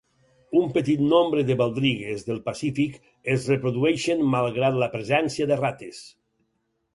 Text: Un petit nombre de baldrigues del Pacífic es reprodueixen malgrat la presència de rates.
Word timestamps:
Un 0.59 0.69
petit 0.75 1.01
nombre 1.09 1.43
de 1.49 1.57
baldrigues 1.59 2.23
del 2.29 2.39
Pacífic 2.47 2.95
es 3.35 3.45
reprodueixen 3.53 4.25
malgrat 4.33 4.81
la 4.85 4.89
presència 4.97 5.49
de 5.53 5.61
rates. 5.61 6.03